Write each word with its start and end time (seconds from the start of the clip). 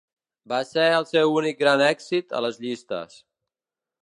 Va 0.53 0.61
ser 0.69 0.85
el 1.01 1.05
seu 1.09 1.35
únic 1.41 1.59
gran 1.61 1.83
èxit 1.91 2.35
a 2.41 2.45
les 2.47 2.59
llistes. 2.65 3.23